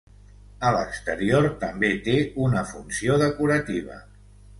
[0.67, 2.15] A l'exterior també té
[2.47, 3.99] una funció decorativa.